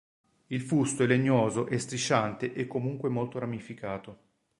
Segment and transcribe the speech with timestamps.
[0.47, 4.19] Il fusto è legnoso e strisciante e comunque molto ramificato.